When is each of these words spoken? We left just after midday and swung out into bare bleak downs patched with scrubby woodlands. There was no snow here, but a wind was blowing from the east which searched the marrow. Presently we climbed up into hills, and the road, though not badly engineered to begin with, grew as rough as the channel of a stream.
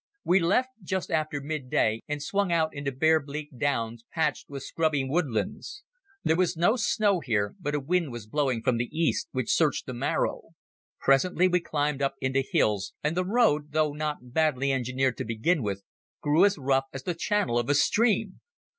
We 0.23 0.39
left 0.39 0.69
just 0.81 1.11
after 1.11 1.39
midday 1.39 2.01
and 2.07 2.23
swung 2.23 2.51
out 2.51 2.73
into 2.73 2.91
bare 2.91 3.19
bleak 3.19 3.55
downs 3.55 4.03
patched 4.11 4.49
with 4.49 4.63
scrubby 4.63 5.03
woodlands. 5.07 5.83
There 6.23 6.35
was 6.35 6.57
no 6.57 6.75
snow 6.75 7.19
here, 7.19 7.53
but 7.59 7.75
a 7.75 7.79
wind 7.79 8.11
was 8.11 8.25
blowing 8.25 8.63
from 8.63 8.77
the 8.77 8.85
east 8.91 9.27
which 9.31 9.53
searched 9.53 9.85
the 9.85 9.93
marrow. 9.93 10.55
Presently 10.99 11.47
we 11.47 11.59
climbed 11.59 12.01
up 12.01 12.15
into 12.19 12.41
hills, 12.41 12.93
and 13.03 13.15
the 13.15 13.23
road, 13.23 13.73
though 13.73 13.93
not 13.93 14.33
badly 14.33 14.71
engineered 14.71 15.17
to 15.17 15.23
begin 15.23 15.61
with, 15.61 15.83
grew 16.19 16.45
as 16.45 16.57
rough 16.57 16.85
as 16.91 17.03
the 17.03 17.13
channel 17.13 17.59
of 17.59 17.69
a 17.69 17.75
stream. 17.75 18.41